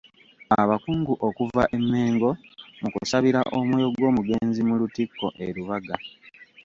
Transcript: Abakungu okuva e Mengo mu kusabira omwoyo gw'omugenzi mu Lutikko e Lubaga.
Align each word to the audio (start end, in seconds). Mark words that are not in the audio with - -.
Abakungu 0.61 1.13
okuva 1.27 1.63
e 1.77 1.79
Mengo 1.91 2.29
mu 2.81 2.87
kusabira 2.95 3.39
omwoyo 3.57 3.87
gw'omugenzi 3.95 4.61
mu 4.67 4.75
Lutikko 4.81 5.25
e 5.45 5.45
Lubaga. 5.55 5.95